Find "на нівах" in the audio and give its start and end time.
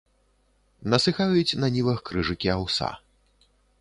1.65-2.01